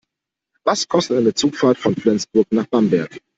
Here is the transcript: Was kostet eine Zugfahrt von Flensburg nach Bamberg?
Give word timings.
Was 0.65 0.87
kostet 0.87 1.19
eine 1.19 1.35
Zugfahrt 1.35 1.77
von 1.77 1.93
Flensburg 1.95 2.47
nach 2.51 2.65
Bamberg? 2.65 3.21